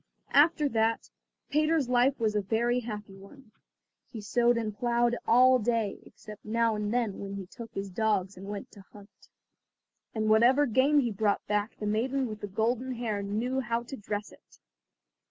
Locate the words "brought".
11.11-11.45